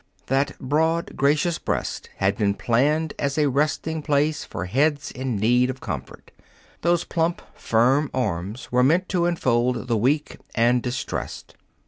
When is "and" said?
10.55-10.81